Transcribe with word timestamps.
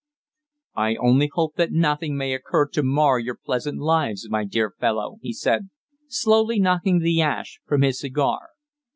"I 0.73 0.95
only 0.95 1.29
hope 1.31 1.57
that 1.57 1.71
nothing 1.71 2.17
may 2.17 2.33
occur 2.33 2.67
to 2.69 2.81
mar 2.81 3.19
your 3.19 3.37
pleasant 3.37 3.77
lives, 3.77 4.27
my 4.31 4.45
dear 4.45 4.71
fellow," 4.79 5.17
he 5.21 5.31
said, 5.31 5.69
slowly 6.07 6.59
knocking 6.59 7.01
the 7.01 7.21
ash 7.21 7.59
from 7.67 7.83
his 7.83 7.99
cigar. 7.99 8.49